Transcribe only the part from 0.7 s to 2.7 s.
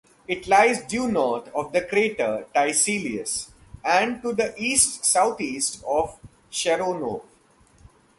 due north of the crater